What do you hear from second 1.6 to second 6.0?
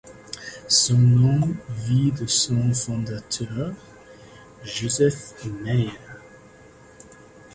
vient de son fondateur, Joseph Meyer.